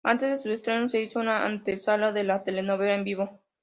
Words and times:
Antes 0.03 0.29
de 0.31 0.37
su 0.39 0.49
estreno 0.51 0.89
se 0.89 0.99
hizo 0.99 1.19
una 1.19 1.45
antesala 1.45 2.11
de 2.11 2.23
la 2.23 2.43
telenovela 2.43 2.95
en 2.95 3.03
vivo. 3.03 3.39